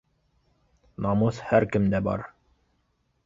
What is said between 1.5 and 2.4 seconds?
һәр кемдә бар